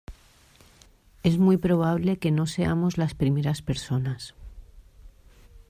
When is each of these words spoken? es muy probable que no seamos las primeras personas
es 1.21 1.37
muy 1.37 1.57
probable 1.57 2.17
que 2.17 2.31
no 2.31 2.47
seamos 2.47 2.97
las 2.97 3.13
primeras 3.13 3.61
personas 3.61 4.33